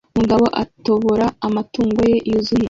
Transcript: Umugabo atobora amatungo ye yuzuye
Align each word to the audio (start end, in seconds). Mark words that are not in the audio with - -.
Umugabo 0.15 0.45
atobora 0.63 1.25
amatungo 1.47 1.99
ye 2.09 2.17
yuzuye 2.29 2.59